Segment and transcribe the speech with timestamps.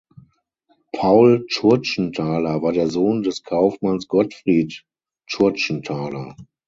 [0.95, 4.83] Paul Tschurtschenthaler war der Sohn des Kaufmanns Gottfried
[5.29, 6.35] Tschurtschenthaler.